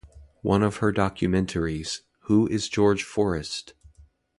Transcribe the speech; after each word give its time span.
One 0.41 0.63
of 0.63 0.77
her 0.77 0.91
documentaries, 0.91 2.01
Who 2.21 2.47
is 2.47 2.69
George 2.69 3.03
Forest? 3.03 3.75